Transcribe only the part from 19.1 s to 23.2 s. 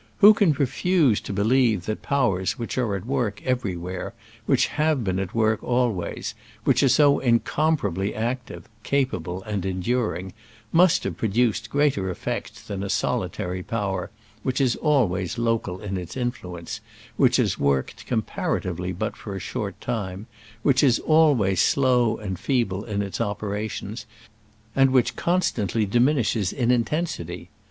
for a short time, which is always slow and feeble in